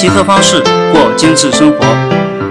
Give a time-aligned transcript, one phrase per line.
[0.00, 0.62] 极客方式
[0.94, 1.78] 过精致生活。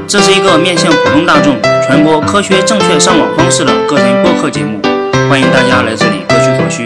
[0.08, 4.80] 这是一个面向普通大众传播科学正确上网方式的个人播客节目，
[5.28, 6.86] 欢迎大家来这里各取所需。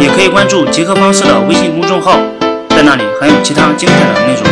[0.00, 2.12] 也可以关注极客方式的微信公众号，
[2.68, 4.44] 在那里还有其他精彩的内容。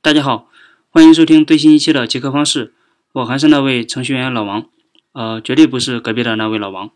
[0.00, 0.46] 大家好，
[0.88, 2.72] 欢迎收听最新一期的极客方式，
[3.12, 4.64] 我还是那位程序员老王，
[5.12, 6.88] 呃，绝对不是隔壁的那位老王。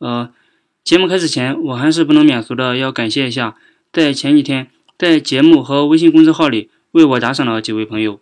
[0.00, 0.30] 呃，
[0.84, 3.56] 节目开始前，我还是不能免俗的要感谢一下，
[3.92, 8.20] 在前几天在节目和微信公众号里为我打赏了几位朋友，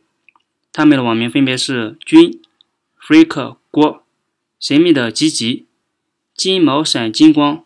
[0.73, 2.41] 他们的网名分别是君、
[3.01, 4.05] freak 郭、
[4.59, 5.67] 神秘的吉吉、
[6.35, 7.65] 金毛闪金光、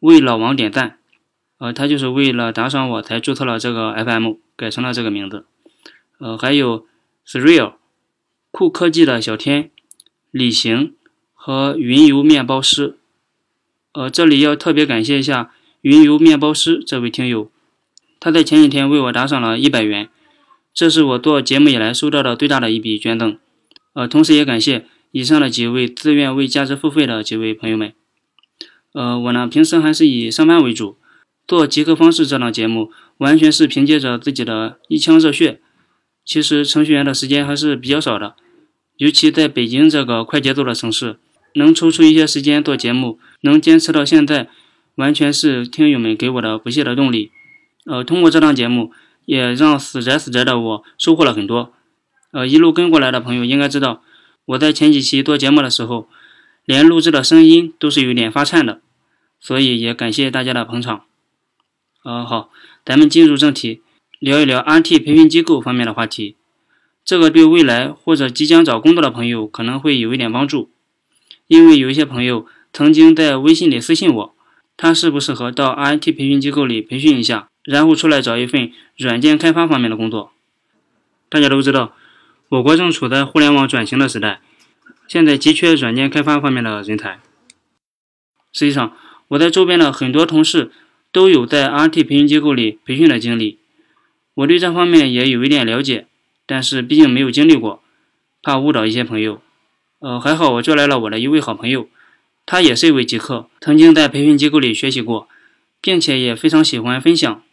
[0.00, 0.98] 为老王点赞。
[1.58, 4.34] 呃，他就是为了打赏我才注册了这个 FM。
[4.56, 5.46] 改成了这个名字，
[6.18, 6.86] 呃，还有
[7.26, 7.76] Sreal、
[8.50, 9.70] 酷科技的小天、
[10.30, 10.94] 李行
[11.32, 12.98] 和云游面包师，
[13.92, 17.50] 呃，这里要特别感谢一下云游面包师这位听友，
[18.20, 20.08] 他在前几天为我打赏了一百元，
[20.72, 23.36] 这是我做节目以来收到的最大的一笔捐赠，
[23.94, 27.92] 呃，同时也感谢以上的几位自愿为价值付费的几位朋友们，
[28.92, 30.96] 呃，我呢平时还是以上班为主。
[31.48, 35.60] 做极客方式这档节目，完全是凭借着自己的一腔热血。
[36.24, 38.36] 其实程序员的时间还是比较少的，
[38.98, 41.18] 尤其在北京这个快节奏的城市，
[41.56, 44.48] 能抽出一些时间做节目，能坚持到现在，
[44.96, 47.30] 完全是听友们给我的不懈的动力。
[47.86, 48.92] 呃，通过这档节目，
[49.24, 51.72] 也让死宅死宅的我收获了很多。
[52.32, 54.02] 呃，一路跟过来的朋友应该知道，
[54.44, 56.08] 我在前几期做节目的时候，
[56.64, 58.80] 连录制的声音都是有点发颤的，
[59.40, 61.04] 所以也感谢大家的捧场。
[62.04, 62.50] 呃，好，
[62.84, 63.82] 咱们进入正题，
[64.18, 66.36] 聊一聊 RT 培训机构方面的话题。
[67.02, 70.70] 这个对未来或者即将找工作的朋友可能会有一点帮助，
[71.46, 74.34] 因为有一些朋友曾经在微信里私信我，
[74.76, 80.32] 他适不适合到 IT 培训机构里培训一下，然后出来找一份软件开发方面的工作。
[81.28, 81.94] 大家都知道，
[82.48, 84.40] 我国正处在互联网转型的时代，
[85.06, 87.20] 现在急缺软件开发方面的人才。
[88.52, 88.96] 实际上，
[89.28, 90.70] 我在周边的很多同事。
[91.12, 93.58] 都有在 RT 培训机构里培训的经历，
[94.34, 96.06] 我对这方面也有一点了解，
[96.46, 97.82] 但是毕竟没有经历过，
[98.44, 99.42] 怕误导一些朋友。
[99.98, 101.88] 呃，还好我叫来了我的一位好朋友，
[102.50, 105.28] 他也是一位极客，曾经在培训机构里学习过，
[105.80, 107.44] 并且也非常喜欢分享，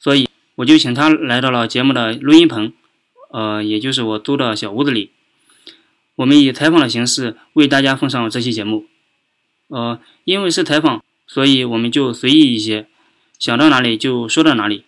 [0.00, 2.72] 所以我就请他来到了节目的录音棚，
[3.30, 5.12] 呃，也就是我租的小屋子里，
[6.16, 8.86] 我们以采访的形式为大家奉上这期节目。
[9.68, 12.88] 呃，因为是采访，所以我们就随意一些。
[13.38, 14.84] 想到哪里就说到哪里，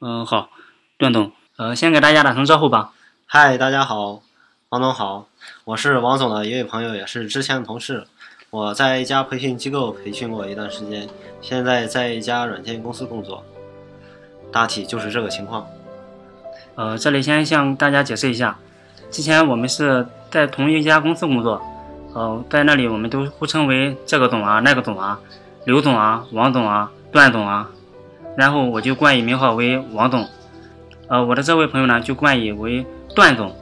[0.00, 0.50] 嗯，好，
[0.98, 2.92] 段总，呃，先给大家打声招呼吧。
[3.26, 4.24] 嗨，大家好，
[4.70, 5.28] 王总好，
[5.66, 8.08] 我是王总的一位朋友，也是之前的同事。
[8.52, 11.08] 我在一家培训机构培训过一段时间，
[11.40, 13.42] 现在在一家软件公司工作，
[14.52, 15.66] 大体就是这个情况。
[16.74, 18.58] 呃，这里先向大家解释一下，
[19.10, 21.62] 之前我们是在同一家公司工作，
[22.12, 25.18] 呃，在那里我们都互称为这个总啊、那个总啊、
[25.64, 26.92] 刘总啊、王总啊。
[27.10, 27.70] 段总啊，
[28.36, 30.28] 然后我就冠以名号为王总，
[31.08, 32.84] 呃，我的这位朋友呢就冠以为
[33.14, 33.54] 段总，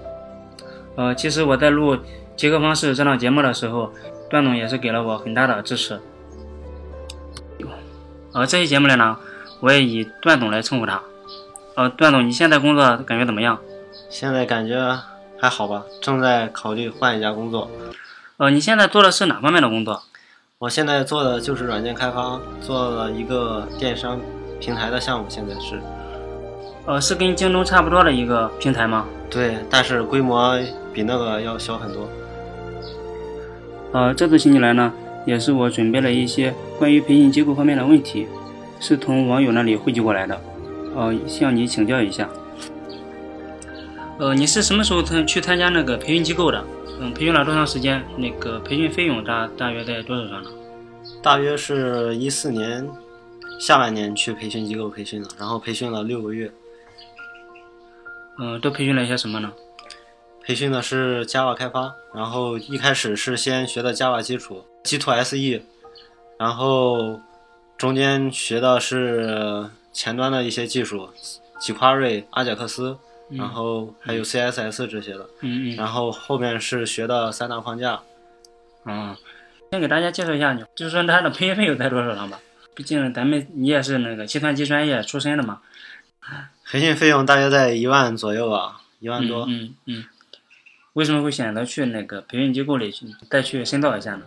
[0.97, 1.97] 呃，其实我在录
[2.35, 3.93] 《杰克方式》这档节目的时候，
[4.31, 6.01] 段总也是给了我很大的支持，
[8.33, 9.17] 呃，这期节目里呢，
[9.59, 11.03] 我也以段总来称呼他，
[11.75, 13.59] 呃，段总，你现在工作感觉怎么样？
[14.09, 14.97] 现在感觉
[15.37, 17.69] 还好吧，正在考虑换一家工作，
[18.37, 20.05] 呃，你现在做的是哪方面的工作？
[20.59, 24.21] 我现在做的就是软件开发，做了一个电商
[24.61, 25.27] 平台的项目。
[25.29, 25.81] 现在是，
[26.87, 29.07] 呃，是跟京东差不多的一个平台吗？
[29.29, 30.57] 对，但是规模
[30.93, 32.09] 比那个要小很多。
[33.93, 34.93] 呃，这次请你来呢，
[35.27, 38.27] 也是我准备了一些关于培训机构方面的问题，
[38.79, 40.41] 是从网友那里汇集过来的，
[40.95, 42.29] 呃，向你请教一下。
[44.19, 46.65] 呃，你是什么时候参去参加那个培训机构的？
[47.01, 48.03] 嗯，培训了多长时间？
[48.17, 50.51] 那个培训费用大大约在多少上呢？
[51.23, 52.87] 大约是一四年
[53.59, 56.51] 下半年去培训机构培训的，然后培训了六个月。
[58.39, 59.51] 嗯，都培训了一些什么呢？
[60.45, 65.63] 培训的是 Java 开发，然后一开始是先学的 Java 基础，G2SE，
[66.39, 67.21] 然后
[67.77, 71.11] 中间学的是前端的一些技术
[71.61, 72.99] ，jQuery、阿贾克斯。
[73.33, 78.01] 然后还有 CSS 这些的，嗯嗯，然后后面是学的三大框架，
[78.85, 79.17] 嗯，
[79.71, 82.41] 先给大家介绍一下你，就是说它的培训费用在多少上吧？
[82.75, 85.61] 毕竟咱们你也是那个计算机专业出身的嘛。
[86.69, 89.47] 培训费用大约在一万左右吧，一万多。
[89.49, 90.05] 嗯嗯。
[90.95, 94.23] 为什么会选择去那个培训机构里去再去深造一下呢？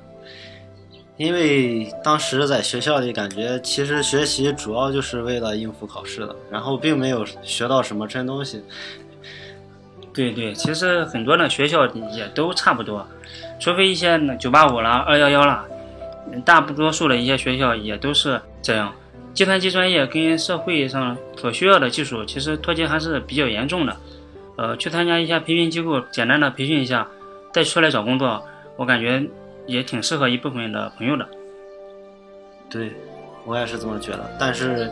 [1.17, 8.63] 因为当时在学校里感觉，其实学习主要就是为了应付考试的，然后并没有学到什么真东西。
[10.13, 13.05] 对对，其实很多的学校也都差不多，
[13.59, 15.65] 除非一些九八五啦、二幺幺啦，
[16.45, 18.93] 大多数的一些学校也都是这样。
[19.33, 23.97] 计算机专业跟社会上所需要的技术其实脱节还是比较严重的。
[24.55, 27.07] 呃，去参加一下培训机构，简单的培训一下，
[27.51, 28.43] 再出来找工作，
[28.75, 29.23] 我感觉
[29.65, 31.27] 也挺适合一部分的朋友的。
[32.69, 32.91] 对，
[33.45, 34.29] 我也是这么觉得。
[34.39, 34.91] 但是，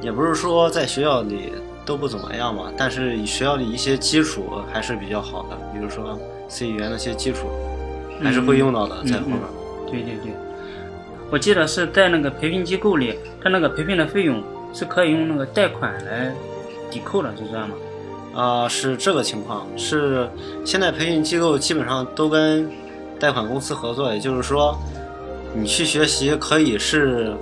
[0.00, 1.52] 也不是说在学校里
[1.84, 2.72] 都不怎么样吧。
[2.76, 7.48] 但是学校里一些基础还是比较好的，比如说 C 语言那些基础，
[8.22, 9.38] 还是会用到的，在后面。
[9.86, 10.32] 对对对，
[11.30, 14.42] 我记得是在那个培训机构里，他那个培训的费用
[14.72, 16.32] 是可以用那个贷款来
[16.90, 17.76] 抵扣的，是这样吗？
[18.34, 19.66] 啊，是这个情况。
[19.78, 20.28] 是
[20.64, 22.68] 现在培训机构基本上都跟
[23.18, 24.76] 贷款公司合作，也就是说，
[25.54, 27.32] 你去学习可以是，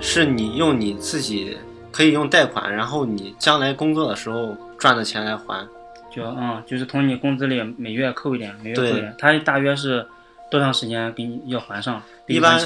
[0.00, 1.58] 是你用你自己
[1.90, 5.66] 可以用贷款，然后你将来工作的时候赚的钱来还。
[6.14, 9.14] 就嗯，就是从你工资里每月扣一点，每月扣一点。
[9.18, 10.06] 他大约是
[10.50, 12.00] 多长时间给你要还上？
[12.26, 12.58] 一般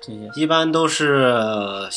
[0.00, 1.88] 这些一般都是，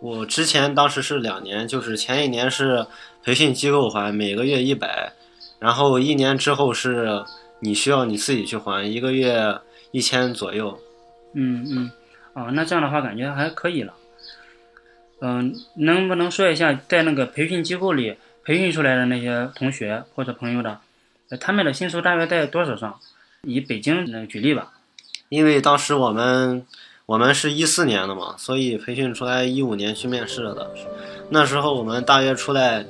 [0.00, 2.86] 我之前当时是两年，就是前一年是。
[3.24, 5.12] 培训机构还每个月一百，
[5.58, 7.24] 然后一年之后是
[7.60, 9.58] 你需要你自己去还，一个月
[9.92, 10.78] 一千左右。
[11.32, 11.90] 嗯嗯，
[12.34, 13.94] 哦，那这样的话感觉还可以了。
[15.20, 20.78] 嗯，能不能说一下在那个培训机构里培训出来的那些同学或者朋友的，
[21.40, 23.00] 他们的薪酬大约在多少上？
[23.42, 24.74] 以北京来举例吧。
[25.30, 26.66] 因为当时我们
[27.06, 30.70] 我们是一四年的嘛，所以培训出来一五年去面试的，
[31.30, 32.84] 那时候我们大约出来。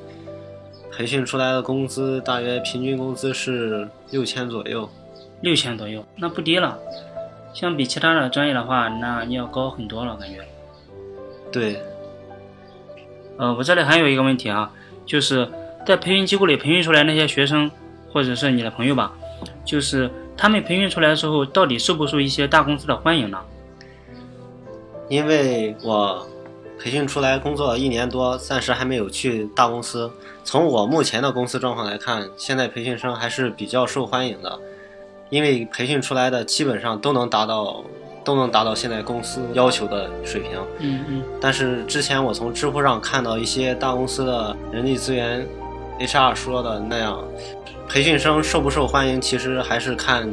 [0.96, 4.88] 培训出来的工资大约平均工资是六千左右，
[5.41, 6.79] 六千左右，那不低了。
[7.52, 10.41] 相比其他的专业的话，那要高很多了，感觉。
[11.50, 11.81] 对。
[13.38, 14.70] 呃，我这里还有一个问题啊，
[15.05, 15.49] 就是
[15.85, 17.69] 在培训机构里培训出来那些学生，
[18.12, 19.12] 或者是你的朋友吧，
[19.64, 23.40] 就是他们培训出来的时候，到底受不受一些大公司的欢迎呢？
[25.08, 26.25] 因为我。
[26.76, 30.11] 培训出来工作一年多，暂时还没有去大公司。
[30.44, 34.58] 从我目前的公司状况来看，现在培训生还是比较受欢迎的，
[35.31, 37.82] 因为培训出来的基本上都能达到，
[38.23, 40.52] 都能达到现在公司要求的水平。
[40.79, 41.23] 嗯嗯。
[41.41, 45.46] 但是之前我从知乎上看到一些大公司的人力资源
[45.99, 47.25] HR 说的那样，
[47.88, 50.29] 培训生受不受欢迎，其实还是看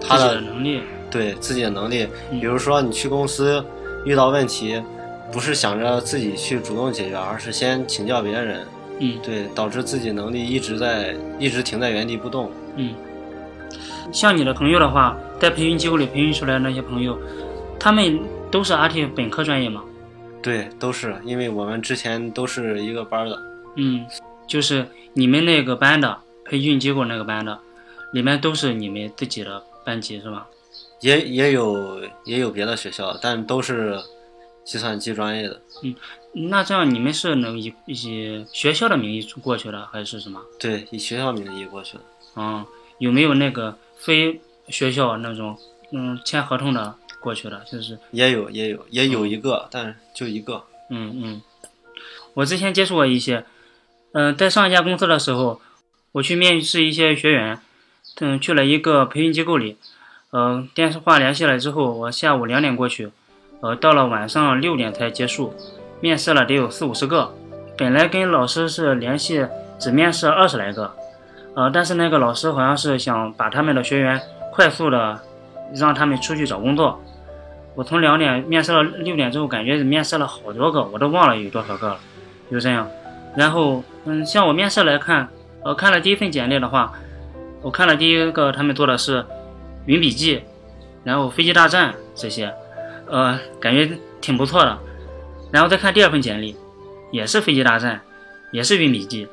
[0.00, 2.08] 他的能力，对自己的能力。
[2.30, 3.64] 比如说你去公司
[4.04, 4.82] 遇到问题。
[5.32, 8.64] 不是想着自己去主动解决，而是先请教别人。
[8.98, 12.50] 嗯，对，导致自己能力一直在一直停在原地不动。
[12.76, 12.94] 嗯，
[14.12, 17.18] 像你的朋友的话，在培训机构里培训出来的那些朋友，
[17.78, 18.18] 他们
[18.50, 19.84] 都是 RT 本科专业吗？
[20.42, 23.38] 对，都是，因为我们之前都是一个班的。
[23.76, 24.06] 嗯，
[24.46, 27.58] 就是你们那个班的培训机构那个班的，
[28.12, 30.46] 里面都是你们自己的班级是吧？
[31.00, 33.98] 也也有也有别的学校，但都是。
[34.66, 35.94] 计算机专业的，嗯，
[36.32, 40.40] 那这样你们是能以以学校的名义过去的，还是什么？
[40.58, 42.42] 对，以学校名义过去的。
[42.42, 42.66] 啊，
[42.98, 45.58] 有没有那个非学校那种，
[45.92, 47.64] 嗯，签合同的过去的？
[47.70, 50.64] 就是也有，也有，也有一个，但是就一个。
[50.90, 51.42] 嗯嗯，
[52.34, 53.44] 我之前接触过一些，
[54.12, 55.60] 嗯，在上一家公司的时候，
[56.12, 57.58] 我去面试一些学员，
[58.20, 59.78] 嗯，去了一个培训机构里，
[60.32, 63.10] 嗯，电话联系了之后，我下午两点过去。
[63.62, 65.54] 呃，到了晚上六点才结束，
[66.00, 67.34] 面试了得有四五十个。
[67.76, 69.46] 本来跟老师是联系
[69.78, 70.90] 只面试二十来个，
[71.54, 75.20] 呃，但是那个老师好像是想把他们的学员快速的
[75.74, 77.00] 让他们出去找工作。
[77.74, 81.98] 我从两点面试到六点之后，感觉面试了好多个，我都忘了有多少个了。
[82.50, 82.88] 就这样，
[83.36, 85.28] 然后嗯，像我面试来看，
[85.62, 86.92] 呃，看了第一份简历的话，
[87.60, 89.22] 我看了第一个他们做的是
[89.84, 90.42] 云笔记，
[91.04, 92.50] 然后飞机大战这些。
[93.08, 93.88] 呃，感觉
[94.20, 94.78] 挺不错的，
[95.56, 96.54] 然后再看第二份简历，
[97.10, 97.98] 也是飞机大战，
[98.52, 99.26] 也是云笔记，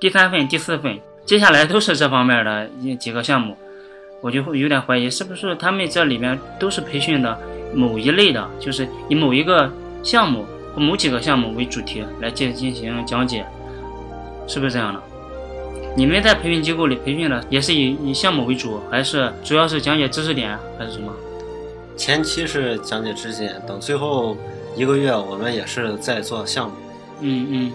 [0.00, 3.54] 第三份、第四份，接下来都是这方面的几个项目，
[4.22, 7.38] 我就会有点怀疑，是不是他们这里面都是培训的
[7.74, 9.70] 某一类的，就是以某一个
[10.02, 13.44] 项目或某几个项目为主题来进进行讲解，
[14.46, 15.02] 是不是这样的？
[15.94, 21.12] 你们在培训机构里培训的也是以以项目为主，还是主要是讲解知识点，还是什么？
[21.94, 24.34] 前期是讲解知识点，等最后
[24.78, 26.76] 一个月，我们也是在做项目。
[27.20, 27.72] 嗯嗯。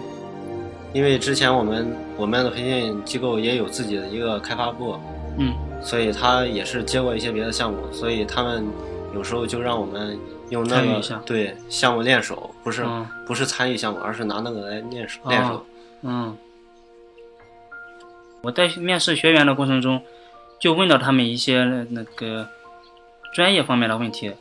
[0.94, 4.98] 因为之前我们我们的培训机构也有自己的一个开发部。
[5.38, 5.52] 嗯。
[5.82, 8.66] 所以他也是接过一些别的项目，所以他们
[9.14, 10.18] 有时候就让我们
[10.48, 15.62] 用那个对项目练手，不是、嗯不是参与项目，而是拿那个来练手、练手。
[16.00, 16.34] 嗯，
[18.40, 20.00] 我在面试学员的过程中，
[20.58, 22.48] 就问到他们一些那个
[23.34, 24.32] 专业方面的问题，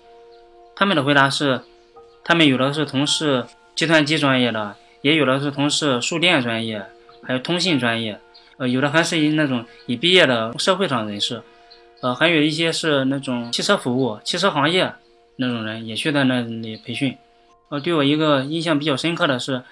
[0.78, 1.60] 他们的回答是，
[2.24, 6.86] 他们有的是从事计算机专业的，也有的是从事数电专业，
[7.22, 8.20] 还有通信专业，
[8.58, 11.42] 呃，有的还是以那种已毕业的社会上人士，
[12.02, 14.94] 呃，还有一些是那种汽车服务、汽车行业
[15.36, 17.18] 那种人也去在那里培训。
[17.70, 19.64] 呃，对我一个印象比较深刻的是，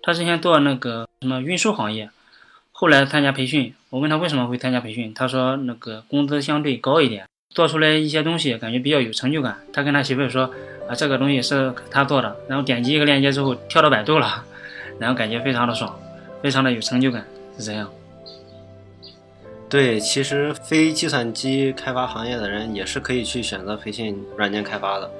[0.00, 2.08] 他之前做那个什么运输行业，
[2.70, 9.56] 后来参加培训，我问他为什么会参加培训，他说那个工资相对高一点，做出来一些东西感觉比较有成就感。
[9.72, 10.50] 他跟他媳妇说
[10.88, 14.44] 啊，这个东西是他做的，然后点击一个链接之后跳到百度了，
[14.98, 15.98] 然后感觉非常的爽，
[16.42, 17.24] 非常的有成就感，
[17.58, 17.88] 是这样。
[19.68, 25.10] 对，其实非计算机开发行业的人也是可以去选择培训软件开发的。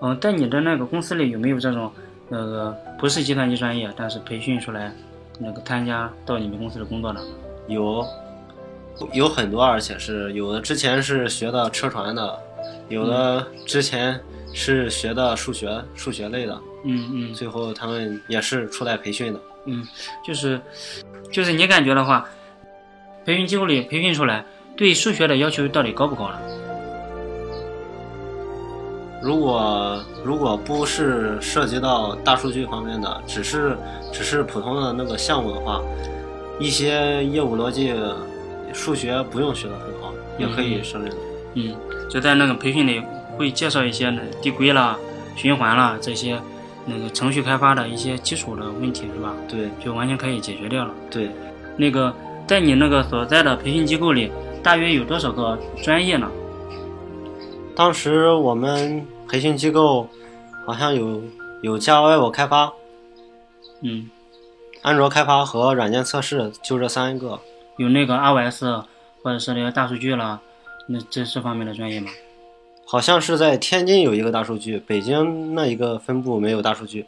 [0.00, 1.90] 嗯，在你的那个公司里有没有这种
[2.28, 4.92] 那个不是计算机专业，但是培训出来
[5.38, 7.20] 那个参加到你们公司的工作的？
[7.66, 8.06] 有
[9.12, 12.38] 有很多，而且是有的之前是学的车船的，
[12.88, 14.20] 有的之前
[14.52, 19.40] 是学的数学数学类的，嗯嗯最后他们也是出来培训的。
[19.66, 19.86] 嗯，
[20.24, 20.60] 就是
[21.32, 22.28] 就是你感觉的话，
[23.24, 24.44] 培训机构里培训出来
[24.76, 26.38] 对数学的要求到底高不高呢？
[29.22, 33.74] 如果如果不是涉及到大数据方面的，只是
[34.12, 35.80] 只是普通的那个项目的话，
[36.60, 37.94] 一些业务逻辑、
[38.72, 41.12] 数学不用学的很好，也可以胜任。
[41.54, 41.74] 嗯，
[42.10, 43.02] 就在那个培训里
[43.36, 44.98] 会介绍一些那递归啦、
[45.36, 46.40] 循环啦这些
[46.84, 49.34] 那个程序开发的一些基础的问题是吧？
[49.48, 50.92] 对就完全可以解决掉了。
[51.10, 51.30] 对，
[51.76, 52.12] 那个
[52.46, 56.28] 在你那个所在的培训机构里，大约有多少个专业呢？
[57.76, 60.08] 当时我们培训机构
[60.66, 61.22] 好像有
[61.62, 62.72] 有 Java 开发、
[63.82, 64.10] 嗯，
[64.82, 67.38] 安卓开发和软件测试，就这三个。
[67.76, 68.62] 有那个 iOS
[69.22, 70.40] 或者是那个大数据了，
[70.88, 72.10] 那这这方面的专业吗？
[72.86, 77.06] 好像是在天津有一个大数据，北京那一个分部没有大数据。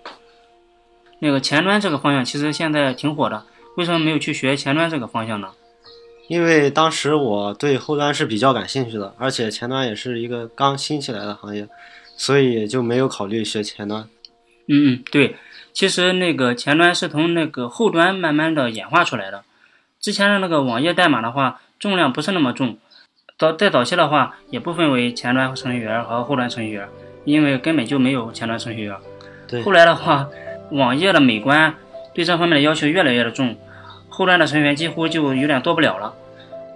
[1.18, 3.44] 那个前端这个方向其实现在挺火的，
[3.76, 5.50] 为什么没有去学前端这个方向呢？
[6.28, 11.68] 因为当时我对后端是比较感兴趣的，而且前端也是一个刚兴起来的行业，
[12.16, 14.08] 所以就没有考虑学前端。
[14.66, 15.36] 嗯嗯，对，
[15.72, 19.44] 其实那个前端是从那个后端慢慢的演化出来的。
[20.06, 22.78] 之前的那个网页代码的话，重量不是那么重，
[23.36, 26.86] 早在早期的话也不分为前端程序员和后端程序员，
[27.24, 28.94] 因为根本就没有前端程序员。
[29.48, 30.28] 对后来的话，
[30.70, 31.74] 网页的美观
[32.14, 33.56] 对这方面的要求越来越的重，
[34.08, 36.14] 后端的程序员几乎就有点做不了了。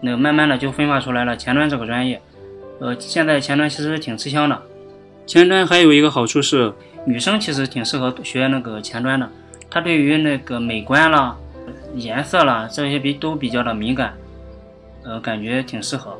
[0.02, 2.20] 那慢慢的就分化出来了前端这个专业。
[2.80, 4.60] 呃，现在前端其实挺吃香的。
[5.24, 6.72] 前端还有一个好处是，
[7.04, 9.30] 女生其实挺适合学那个前端的，
[9.70, 11.36] 她对于那个美观啦、
[11.94, 14.14] 颜色啦这些比都比较的敏感，
[15.04, 16.16] 呃，感觉挺适合。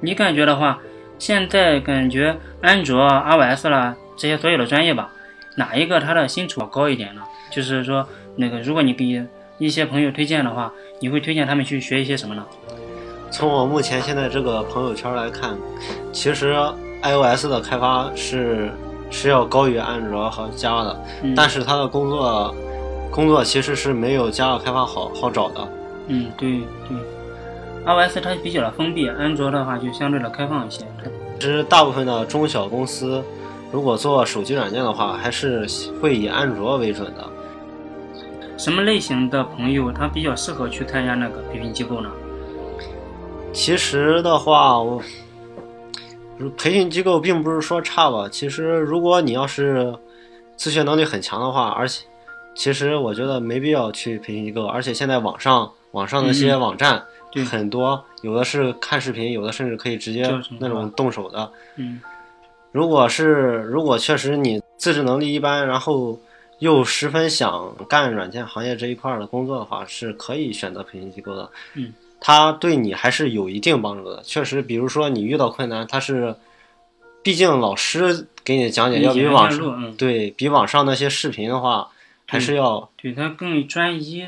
[0.00, 0.78] 你感觉的话，
[1.18, 5.10] 现在感觉安卓、iOS 啦这些所有的专业吧，
[5.56, 7.22] 哪一个它的薪酬高一点呢？
[7.50, 8.06] 就是说，
[8.36, 9.24] 那个如果你给
[9.58, 12.44] 一些朋友推荐的话，你会推荐他们去学一些什么呢？
[13.30, 15.56] 从我目前现在这个朋友圈来看，
[16.12, 16.54] 其实
[17.02, 18.70] iOS 的开发是
[19.10, 22.54] 是要高于安卓和 Java 的，嗯但是它的工作
[23.14, 25.68] 工作其实是没有 Java 开发好好找的。
[26.08, 26.98] 嗯，对对
[27.86, 30.84] ，iOS 它比较的封闭，安卓的话就相对的开放一些。
[31.38, 33.22] 其实大部分的中小公司，
[33.70, 35.64] 如果做手机软件的话，还是
[36.02, 37.24] 会以安卓为准的。
[38.58, 42.10] 什么类型的朋友他比较适合去参加那个培训机构呢？
[43.52, 45.00] 其实的话，我
[46.58, 48.28] 培训机构并不是说差吧。
[48.28, 49.94] 其实如果你要是
[50.56, 52.04] 自学能力很强的话，而且
[52.54, 54.64] 其实我觉得没必要去培训机构。
[54.66, 61.50] 而且现在网上网上那些嗯网站对很多，有的是看视频，有的甚至可以直接那种动手的。
[61.76, 62.00] 嗯
[62.72, 66.18] 如果是如果确实你自制能力一般，然后
[66.58, 71.48] 又十分想干软件行业这一块儿的工作的话，是可以选择培训机构的。
[71.74, 74.20] 嗯，它对你还是有一定帮助的。
[74.24, 76.34] 确实，比如说你遇到困难，它是，
[77.22, 81.88] 毕竟老师给你讲解要比网上嗯对比网上那些视频的话，
[82.26, 84.26] 还是要对他更专一，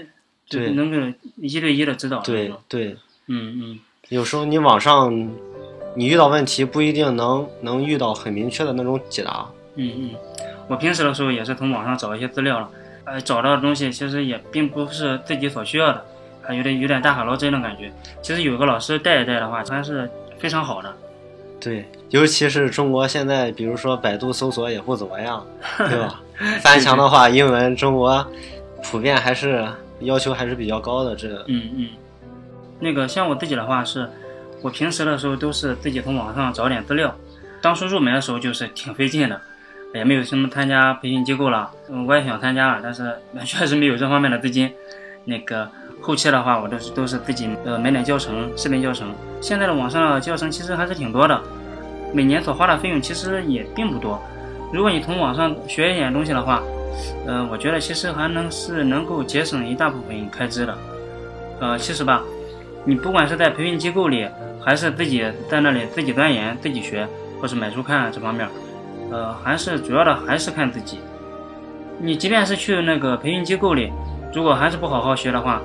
[0.48, 2.20] 对能够一对一的指导。
[2.20, 2.96] 对对。
[3.28, 5.12] 嗯嗯有时候你网上
[5.96, 9.46] 你遇到问题不一定能能遇到很明确的那种解答。
[9.74, 10.10] 嗯嗯，
[10.68, 12.70] 我平时的时候也是从网上找一些资料了，
[13.04, 16.04] 呃，找到的东西其实也并不是自己所需要的，
[16.42, 17.92] 还有点有点大海捞针的感觉。
[18.22, 20.94] 其实有个老师带一带的话，还是非常好的。
[21.60, 25.44] 对，尤其是中国现在，比如说百度搜索也不怎么样，
[25.76, 26.20] 对吧？
[26.62, 28.26] 翻墙的话，英文中国
[28.84, 29.66] 普遍还是
[30.00, 31.16] 要求还是比较高的。
[31.16, 31.88] 这，嗯嗯，
[32.78, 34.08] 那个像我自己的话是，
[34.62, 37.14] 我平时的时候都是自己从网上找点资料。
[37.62, 39.40] 当初入门的时候就是挺费劲的，
[39.94, 41.70] 也没有什么参加培训机构了。
[41.88, 44.70] 嗯，我也想参加了，但是 确实没有这方面的资金。
[45.24, 45.68] 那个
[46.00, 49.12] 后期的话，我都是都是自己呃买点教程、视频教程。
[49.40, 51.40] 现在的网上的教程其实还是挺多的，
[52.12, 54.22] 每年所花的费用其实也并不多。
[54.72, 56.62] 如果你从网上学一点东西的话，
[57.26, 60.78] 嗯，我觉得其实还能是能够节省一大部分开支的。
[61.60, 62.22] 呃，其实吧，
[62.84, 64.28] 你不管是在培训机构里，
[64.60, 67.06] 还是自己在那里自己钻研、自己学。
[67.38, 68.48] 或是买书看这方面，
[69.12, 71.00] 呃，还是主要的还是看自己。
[71.98, 73.92] 你即便是去那个培训机构里，
[74.32, 75.60] 如果还是不好好学的话，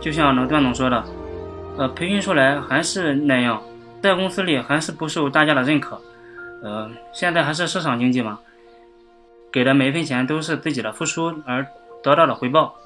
[0.00, 1.04] 就像那段总说的，
[1.78, 3.60] 呃，培训出来还是那样，
[4.00, 6.00] 在公司里还是不受大家的认可。
[6.62, 8.38] 呃，现在还是市场经济嘛，
[9.56, 11.66] 给的每一分钱都是自己的付出而
[12.02, 12.76] 得到的回报。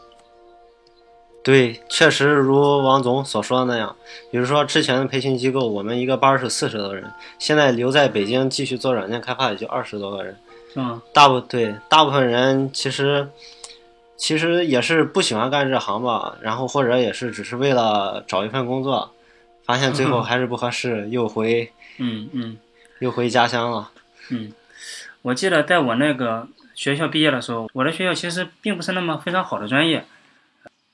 [1.43, 3.97] 对，确实如王总所说的那样。
[4.31, 7.11] 比如说之前的培训机构，我们一个班是四十多个人，
[7.41, 10.37] 现在留在北京继续做软件开发也就二十多个人。
[10.77, 13.29] 嗯，大部对大部分人其实
[14.17, 19.11] 其实也是不喜欢干这行吧，然后或者也是只是为了找一份工作，
[19.65, 22.57] 发现最后还是不合适，又回嗯嗯
[23.01, 23.91] 又回家乡了。
[24.29, 24.53] 嗯，
[25.23, 26.47] 我记得在我那个
[26.81, 30.03] 学校毕业的时候，我的学校其实并不是那么非常好的专业。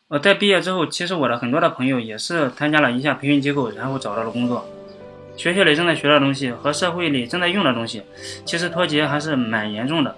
[0.08, 4.68] 我，在毕业之后，其实我的很多的朋友也是参加了一下培训机构，然后找到了工作。
[5.36, 8.02] 学校里正在学的东西和社会里正在用的东西，
[8.44, 10.12] 其实脱节还是蛮严重的。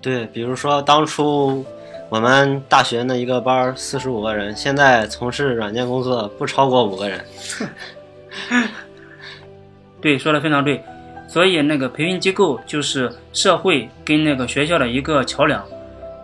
[0.00, 1.66] 对，比如说当初
[2.08, 7.24] 我们大学那一个班四十五个人，现在从事软件工作不超过五个人。
[10.00, 10.80] 对，说的非常对。
[11.28, 15.64] 所以那个培训机构就是社会跟那个学校的一个桥梁。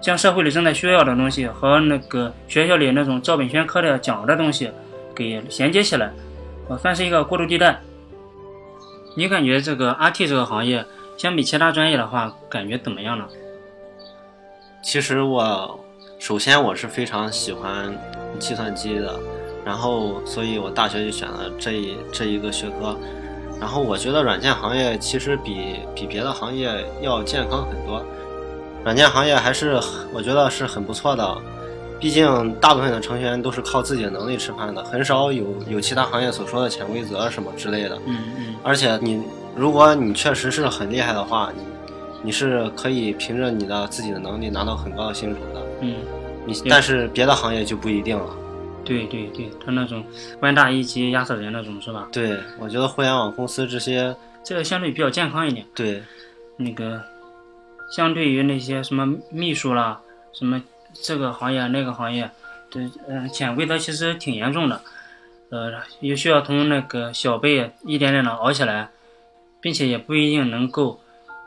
[0.01, 4.69] 将社会里正在需要的东西和那个学校里那种照本宣科的讲的东西
[5.15, 6.11] 给衔接起来，
[6.69, 7.81] 呃，算是一个过渡地带。
[9.17, 10.85] 你感觉这个 RT 这个行业
[11.17, 13.25] 相比其他专业的话，感觉怎么样呢？
[14.83, 15.79] 其实我
[16.19, 17.97] 首先我是非常喜欢
[18.41, 19.21] 计算机的，
[19.65, 22.99] 然后所以我大学就选了这一这一个学科。
[23.63, 28.05] 然后我觉得软件行业其实比比别的行业要健康很多。
[28.83, 29.79] 软件行业还是
[30.13, 31.39] 我觉得是很不错的，
[32.01, 37.97] 毕竟大部分的程序员都是靠自己的能力吃饭的，很少有有其他行业所说的潜规则什么之类的。
[38.05, 38.55] 嗯嗯。
[38.65, 39.23] 而且你
[39.55, 41.63] 如果你确实是很厉害的话，你
[42.25, 45.65] 你是可以凭着你的自己的能力拿到很高的薪酬的。
[45.83, 45.95] 嗯。
[46.45, 48.27] 你但是别的行业就不一定了。
[48.85, 50.05] 对对对，他那种
[50.41, 52.09] 官大一级压死人那种是吧？
[52.13, 54.15] 对，我觉得互联网公司这些
[54.45, 55.67] 这个相对比较健康一点。
[55.75, 56.03] 对。
[56.57, 57.03] 那个。
[57.95, 60.01] 相对于那些什么秘书啦，
[60.33, 60.63] 什么
[60.95, 62.31] 这个行业那个行业，
[62.71, 64.81] 对，嗯，潜规则其实挺严重的，
[65.51, 68.89] 呃，也需要从那个小辈一点点的熬起来，
[69.61, 71.03] 并且也不一定能够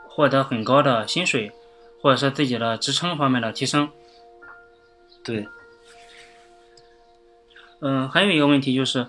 [0.08, 1.50] 获得很高的薪水，
[2.00, 3.88] 或者说自己的职称方面的提升。
[5.24, 5.48] 对。
[7.80, 9.06] 嗯，还有一个问题就是，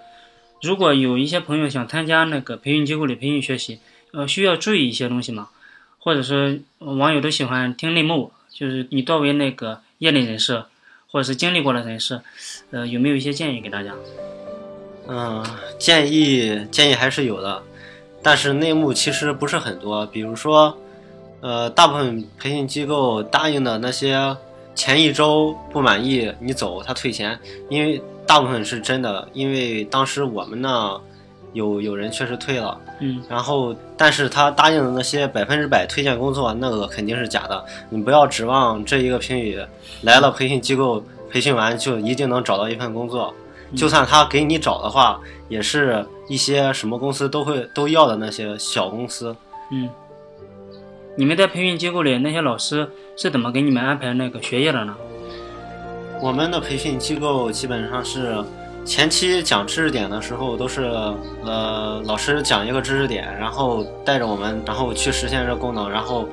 [0.62, 3.80] 如果有一些朋友想参加那个培训机构里培训学习，
[4.12, 5.50] 呃，需要注意一些东西吗？
[6.00, 10.64] 或者说，网友都喜欢听内幕，就是你作为那个业内人士，
[11.12, 12.22] 或者是经历过的人士，
[12.72, 13.94] 呃，有没有一些建议给大家？
[15.08, 15.46] 嗯，
[15.80, 17.64] 建议建议还是有的，
[18.22, 20.06] 但是内幕其实不是很多。
[20.06, 20.78] 比如说，
[21.42, 24.36] 呃，大部分培训机构答应的那些
[24.78, 27.38] 前一周不满意你走，他退钱，
[27.68, 31.02] 因为大部分是真的，因为当时我们呢。
[31.54, 37.66] 有有人确实退了，嗯，然后但是他答应的那些百分之百推荐工作，那个肯定是假的。
[37.90, 39.60] 你不要指望这一个评语
[40.02, 43.34] 来了培训机构培训完就一定能找到一份工作，
[43.76, 49.36] 就算他给你找的话，也是一些什么公司都会都要的那些小公司。
[49.72, 49.90] 嗯，
[51.18, 54.96] 你们在培训机构里那些老师是怎么给你们安排那个学业的呢？
[56.22, 58.44] 我们的培训机构基本上是。
[58.86, 60.84] 前期讲知识点的时候，都是
[61.44, 66.26] 呃老师讲一个知识点，然后带着我们，然后去实现这个功能，然后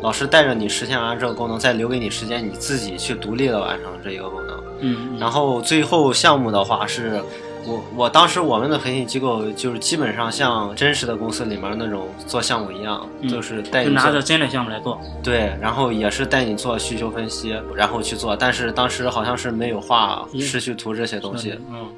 [0.00, 4.62] 老师带着你实现完这个功能，再留给你时间，你自己去独立的完成这一个功能。
[4.82, 5.18] 嗯。
[5.18, 7.20] 然后最后项目的话，是
[7.66, 15.00] 我我当时我们的培训机构就是基本上像真实的公司里面那种做项目一样，就是带你拿着真的项目来做。
[15.22, 21.58] 对，然后也是带你做需求分析，然后去做，但是当时好像是没有画时序图这些东西。
[21.70, 21.92] 嗯。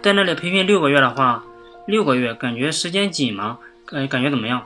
[0.00, 1.44] 在那里培训六个月的话，
[1.86, 3.58] 六个月感觉时间紧吗？
[3.84, 4.64] 感感觉怎么样？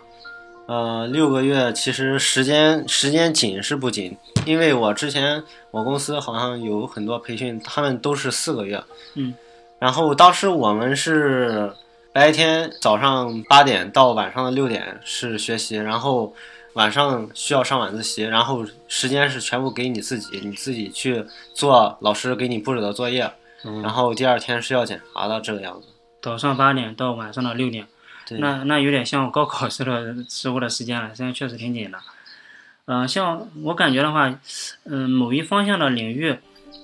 [0.66, 8.82] 呃，六个月其实时间时间紧是不紧，因为我之前我公司好像有很多培训，他们都是四个月。
[9.14, 9.34] 嗯，
[9.82, 11.72] 然后当时我们是
[12.12, 16.32] 白天早上八点到晚上的六点是学习，然后
[16.74, 23.28] 晚上需要上晚自习，然后时间是全部给你自己，你自己去做老师给你布置的作业，
[23.64, 25.88] 嗯然后第二天是要检查的这个样子。
[26.22, 27.84] 早上八点到晚上的六点，
[28.38, 31.98] 那那有点像高考时的时候的时间了，现在确实挺紧的。
[32.84, 34.32] 嗯、像我感觉的话，
[34.84, 36.38] 嗯、某一方向的领域，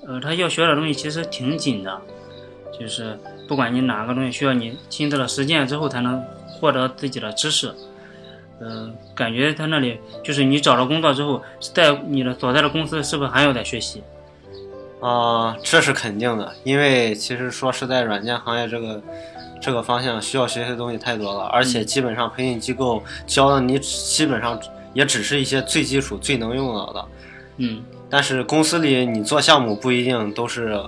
[0.04, 2.02] 呃，他要学的东西其实挺紧的，
[2.78, 7.74] 就是不管你哪个东西需要你亲自的实践之后才能获得自己的知识。
[8.60, 14.02] 嗯、感觉他那里就是你找到工作之后，在你的所在的公司是不是还要再学习？
[15.00, 19.00] 啊、这是肯定的，因为其实说实在，软件行业这个
[19.62, 24.60] 这个方向需要学习的东西太多了，而且基本上培训机构教的你基本上
[24.92, 27.04] 也只是一些最基础、最能用到的。
[27.58, 30.82] 嗯但是公司里你做项目不一定都是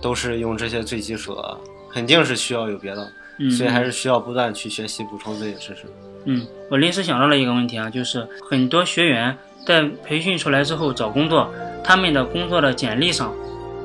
[0.00, 1.58] 都是用这些最基础的，
[1.92, 5.84] 肯定是需要有别的，嗯，所以还是需要不断去学习补充这些知识。
[6.24, 9.36] 嗯，我临时想到了一个问题啊，就是很多学员
[9.66, 11.48] 在培训出来之后找工作，
[11.82, 13.32] 他们的工作的简历上，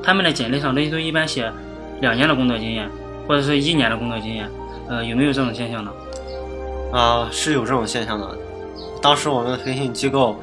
[0.02, 1.50] 他们的简历上都都一般写
[2.00, 2.88] 两年的工作经验，
[3.26, 4.50] 或者是一年的工作经验，
[4.88, 5.90] 呃，有没有这种现象呢？
[6.92, 8.38] 啊、是有这种现象的。
[9.02, 10.40] 当时我们培训机构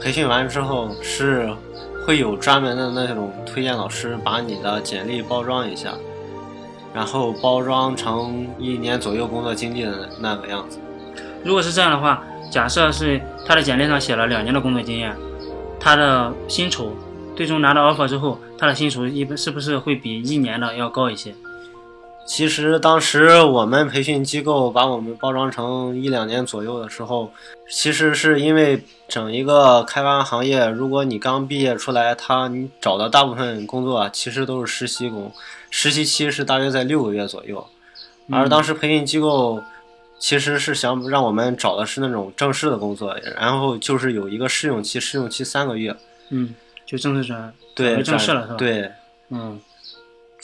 [0.00, 1.48] 培训完之后，是
[2.04, 5.94] 会有专门的那种推荐老师把你的简历包装一下，
[6.92, 10.78] 然后包装成一年左右工作经历的那个样子。
[11.42, 15.16] 如果是这样的话，假设是他的简历上写了两年的工作经验，
[15.80, 16.94] 他的薪酬
[17.34, 21.34] 最终拿到 offer 之后，他的薪酬一般是不是会比一年的要高一些？
[22.26, 27.30] 其实当时我们培训机构把我们包装成一两年左右的时候，
[27.68, 35.30] 其实是因为整一个开发行业，如果你刚毕业出来，他你找的大部分工作啊其实都是实习工，
[35.70, 37.66] 实习期是大约在六个月左右。
[38.30, 39.62] 而当时培训机构
[40.18, 45.94] 其实是想让我们找的是那种正式的工作，然后就是有一个试用期，试用期三个月。
[46.30, 46.54] 嗯，
[46.86, 48.90] 就正式转对，转正式了是吧？，对，
[49.28, 49.60] 嗯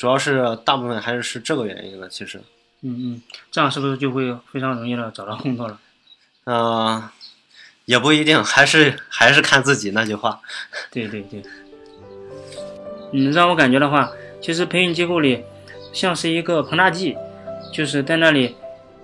[0.00, 2.40] 主要是大部分还是是这个原因的，其实。
[2.80, 5.78] 嗯嗯，这样是不是就会非常容易的找到工作了？
[6.46, 7.06] 嗯、
[7.84, 10.40] 也不一定，还是还是看自己那句话。
[10.90, 11.42] 对对对，
[13.12, 14.10] 嗯，让我感觉的话，
[14.40, 15.44] 其实培训机构里
[15.92, 17.14] 像是一个膨大剂，
[17.70, 18.56] 就是在那里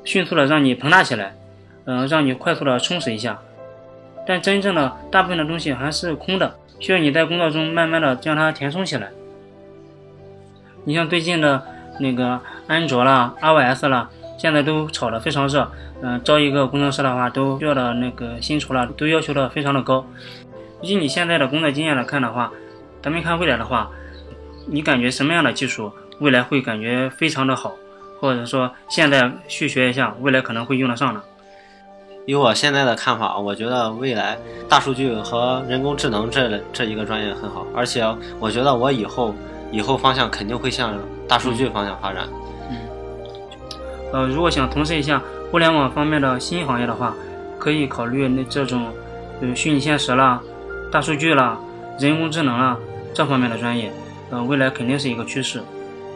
[0.02, 1.36] 迅速的让你膨大起来，
[1.84, 3.38] 嗯、让你快速的充实一下。
[4.26, 9.12] 但真正的大部分的东西还是空的，需要你在工作中慢慢的将它填充起来。
[10.86, 11.60] 你像最近的
[11.98, 15.68] 那个安卓啦、iOS 啦，现在都炒得非常热。
[16.00, 20.06] 嗯、招一个工程师的话，都要的那个薪酬啦，都要求的非常的高。
[20.80, 22.52] 以你现在的工作经验来看的话，
[23.02, 23.90] 咱们看未来的话，
[24.68, 27.74] 你感觉什么样的技术未来会感觉非常的好，
[28.20, 31.20] 或者说现在去学一下，未来可能会用得上呢？
[32.26, 38.04] 以我现在的看法，我觉得未来大数据和人工智能这这一个专业很好，而且
[38.38, 39.34] 我觉得我以后
[39.70, 40.94] 以后方向肯定会向
[41.28, 42.24] 大数据方向发展。
[42.70, 42.76] 嗯
[44.12, 47.14] 呃，如果想从事一下互联网方面的新行业的话，
[47.58, 48.86] 可以考虑那这种，
[49.40, 50.40] 呃，虚拟现实啦、
[50.92, 51.58] 大数据啦、
[51.98, 52.76] 人工智能啦
[53.12, 53.92] 这方面的专业，
[54.30, 55.60] 呃，未来肯定是一个趋势。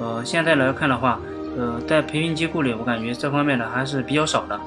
[0.01, 1.21] 呃，现在来看的话，
[1.59, 4.59] 呃，在培训机构里，我感觉这方面的还是比较少的。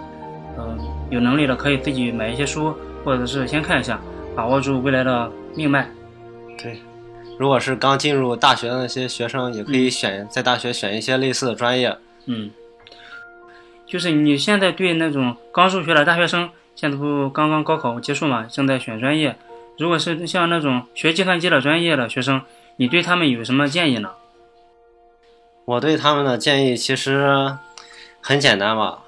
[0.57, 0.77] 呃，
[1.09, 3.99] 有能力的可以自己买一些书，或者是先看一下，
[4.35, 5.89] 把握住未来的命脉。
[6.61, 6.79] 对，
[7.37, 11.97] 如果是刚进入大学的那些学生，也可以选在大学选一些类似的专业。
[12.25, 12.51] 嗯，
[13.85, 19.35] 就是你现在对那种刚入学的大学生，现在不刚刚高考结束嘛，正在选专业。
[19.77, 22.41] 如果是像那种学计算机的专业的学生，
[22.77, 24.11] 你对他们有什么建议呢？
[25.65, 27.57] 我对他们的建议其实
[28.21, 28.99] 很简单吧，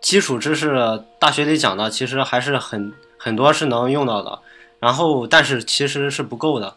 [0.00, 4.40] 基础知识大学里讲的其实还是很很多是能用到的，
[4.78, 6.74] 然后但是其实是不够的，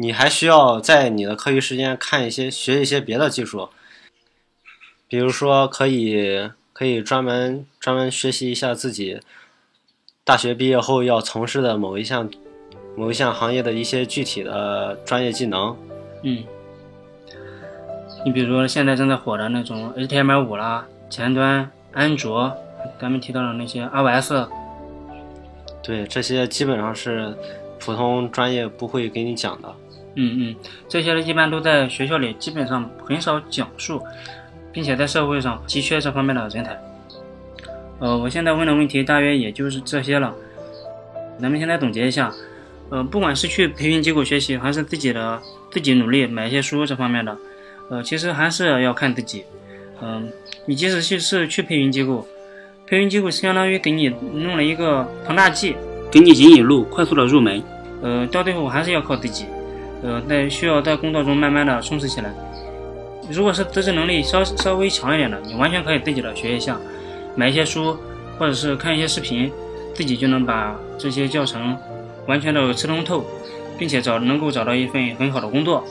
[0.00, 3.68] 你还需要在你的课余时间看一些学一些别的技术，
[5.06, 9.20] 比如说可以可以专门专门学习一下自己
[10.24, 12.30] 大学毕业后要从事的某一项
[12.96, 15.76] 某一项行业的一些具体的专业技能。
[16.22, 16.44] 嗯，
[18.24, 22.50] 你比如说现在正在火的那种 HTML 五啦、前端、安卓，
[22.98, 24.32] 咱们提到的那些 iOS，
[25.82, 27.36] 对，这些基本上是
[27.78, 29.70] 普通专业不会给你讲的。
[30.14, 30.56] 嗯嗯，
[30.88, 34.02] 这些一般都在学校里基本上很少讲述，
[34.72, 36.78] 并且在社会上急缺这方面的人才。
[38.00, 40.34] 呃，我现在问的问题大约也就是这些了。
[41.40, 42.32] 咱们先来总结一下，
[42.90, 47.36] 呃，不管是去培训机构学习，还是自己的自己努力买一些书这方面的，
[47.88, 49.44] 呃，其实还是要看自己。
[50.02, 50.30] 嗯，
[50.66, 52.26] 你即使去是去培训机构，
[52.86, 55.76] 培训机构相当于给你弄了一个膨大剂，
[56.10, 57.62] 给你引引路，快速的入门。
[58.02, 59.44] 呃，到最后还是要靠自己。
[60.02, 62.32] 呃，在需要在工作中慢慢的充实起来。
[63.30, 66.76] 如果是自制能力稍稍微强一点的，你完全可以自己的学一下，
[67.36, 67.96] 买一些书，
[68.38, 69.52] 或者是看一些视频，
[69.94, 71.76] 自己就能把这些教程
[72.26, 73.24] 完全的吃通透，
[73.78, 75.84] 并且找能够找到一份很好的工作。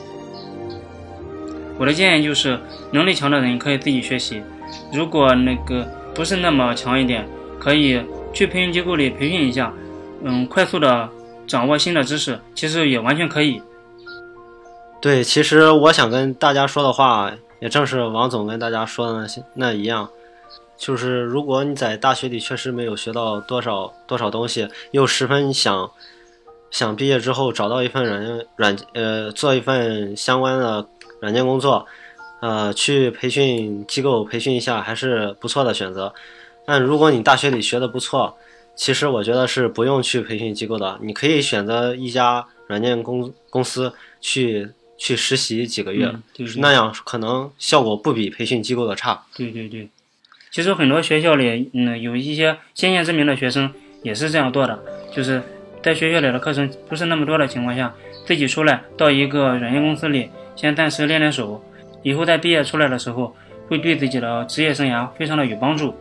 [1.78, 2.58] 我的建议就是，
[2.92, 4.42] 能力强的人可以自己学习，
[4.92, 7.26] 如果那个不是那么强一点，
[7.58, 8.02] 可以
[8.34, 9.72] 去培训机构里培训一下，
[10.22, 11.08] 嗯，快速的
[11.46, 13.62] 掌握新的知识，其实也完全可以。
[15.00, 20.10] 对，其实我想跟大家说的话，也正是王总跟大家说的那些那一样，
[20.76, 25.90] 就是如果你在大学里确实没有学到多少多少东西，又十分想
[26.70, 30.86] 想毕业之后找到一份软软呃做一份相关的
[31.20, 31.86] 软件工作，
[32.42, 36.12] 呃去培训机构培训一下还是不错的选择。
[36.66, 38.36] 但如果你大学里学的不错，
[38.76, 44.68] 其实我觉得是不用去培训机构的，你可以选择一家软件公公司去。
[45.02, 49.22] 去实习几个月，就是那样，可能效果不比培训机构的差。
[49.34, 49.88] 对对对，
[50.50, 54.78] 其实很多学校里，嗯，有一些先见之明的学生也是这样做的，
[55.10, 55.42] 就是
[55.82, 57.94] 在学校里的课程不是那么多的情况下，
[58.26, 61.64] 自己出来到一个软件公司里，先暂时练练手，
[62.02, 63.34] 以后在毕业出来的时候，
[63.68, 65.94] 会对自己的职业生涯非常的有帮助。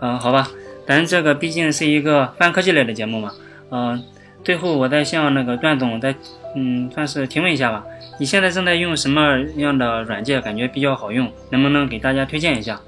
[0.00, 0.48] 嗯，好吧，
[0.86, 3.34] 咱这个毕竟是一个泛科技类的节目嘛，
[3.70, 4.02] 嗯，
[4.42, 6.14] 最后我再向那个段总再。
[6.56, 7.84] 嗯，算是提问一下吧。
[8.18, 10.40] 你现在正在用什么样的软件？
[10.42, 12.80] 感觉比较好用，能不能给大家推荐一下？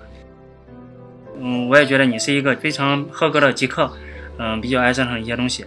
[1.39, 3.91] 嗯，我也觉得你是一个非常合格的极客，
[4.39, 5.65] 嗯，比较爱擅长一些东西。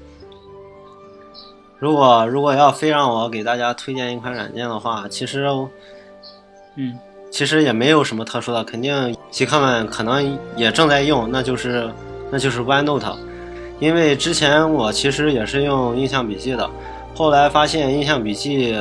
[1.79, 5.45] 如果如果要非让我给大家推荐一款软件的话，其实，
[6.75, 6.97] 嗯，
[7.29, 11.89] 其实也没有什么特殊的，肯定极客们可能也正在用，那就是
[12.31, 13.15] 那就是 OneNote，
[13.79, 16.69] 因为之前我其实也是用印象笔记的。
[17.13, 18.75] 后来发现印象笔记，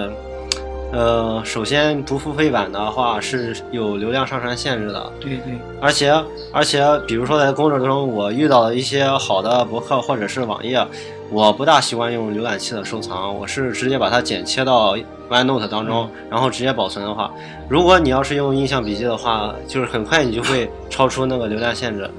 [0.92, 5.12] 呃，首先不付费版的话是有流量上传限制的。
[5.20, 5.58] 对对。
[5.80, 6.12] 而且
[6.52, 10.86] 而且，比如说在工作中我遇到了一些好的博客或者是网页，
[11.30, 14.94] 我不大习惯用浏览器的收藏，我是直接把它剪切到
[15.30, 17.32] OneNote 当中，然后直接保存的话，
[17.68, 22.10] 如果你要是用印象笔记的话，就是很快你就会超出那个流量限制。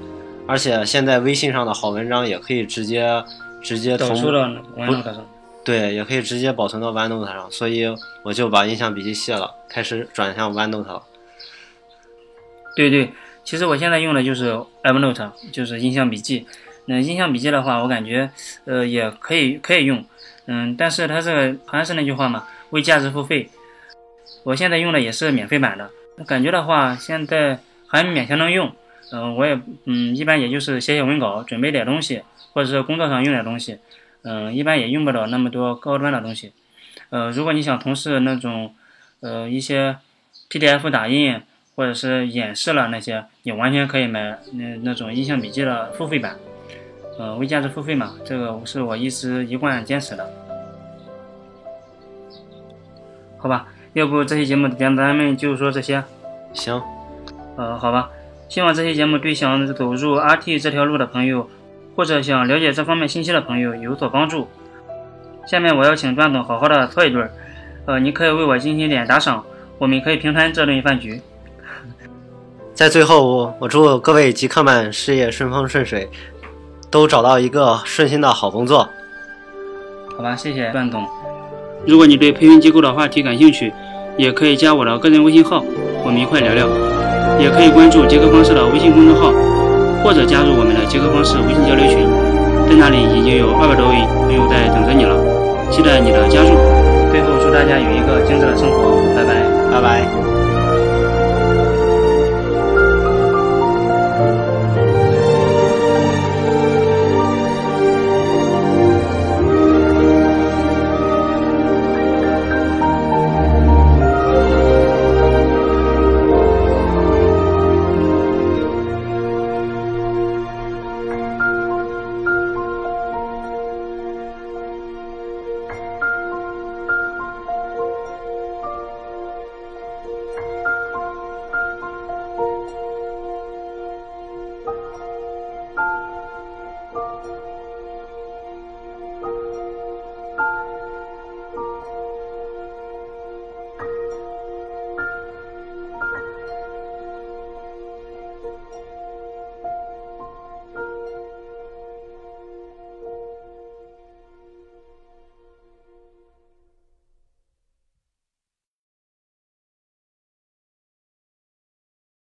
[0.47, 3.23] 而且现在微信上的好文章也可以直接
[3.61, 4.39] 直接同步到
[4.75, 5.17] OneNote 上。
[5.63, 7.85] 对，也可以直接保存到 OneNote 上，所以
[8.23, 11.03] 我就把印象笔记卸了，开始转向 OneNote 了。
[12.75, 14.51] 对对，其实我现在用的就是
[14.83, 16.45] Evernote，就是印象笔记。
[16.85, 18.29] 那印象笔记的话，我感觉
[18.65, 20.03] 呃也可以可以用，
[20.47, 23.49] 嗯，但是它这个还是那句话嘛，为价值付费。
[24.43, 25.89] 我现在用的也是免费版的，
[26.25, 28.69] 感觉的话现在还勉强能用。
[29.13, 33.77] 嗯，我也嗯一般也就是写写文稿，准备点东西，或者是工作上用点东西。
[34.23, 36.53] 嗯，一般也用不了那么多高端的东西。
[37.09, 38.73] 呃，如果你想从事那种，
[39.19, 39.97] 呃，一些
[40.49, 41.41] PDF 打印
[41.75, 46.37] 或者是演示了那些，你完全可以买那那种印象笔记的付费版。
[47.19, 50.27] 呃，为价值付费嘛，这个是我一直一贯坚持的。
[53.37, 56.03] 好吧，要不这期节目咱咱们就说这些。
[56.53, 56.81] 行。
[57.55, 58.09] 呃，好吧，
[58.49, 61.49] 希望这期节目对想走入 RT 这条路的朋友。
[61.95, 64.47] 或者想了解这方面信息的朋友有所帮助。
[65.45, 67.29] 下面我要请段总好好的搓一顿，
[67.85, 69.43] 呃，你可以为我进行点打赏，
[69.77, 71.21] 我们可以平摊这顿饭局。
[72.73, 76.09] 在最后，我祝各位极客们事业顺风顺水，
[76.89, 78.89] 都找到一个顺心的好工作。
[80.17, 81.05] 好吧，谢谢段总。
[81.85, 83.73] 如果你对培训机构的话题感兴趣，
[84.17, 85.63] 也可以加我的个人微信号，
[86.05, 86.67] 我们一块聊聊。
[87.39, 89.52] 也可以关注杰克方式的微信公众号。
[90.03, 92.03] 或者加入我们的极客方式微信交流群，
[92.67, 95.15] 在那里已经有二百多位朋友在等着你了，
[95.71, 96.49] 期待你的加入。
[97.09, 99.33] 最后祝大家有一个精彩的生活，拜拜，
[99.71, 100.22] 拜拜。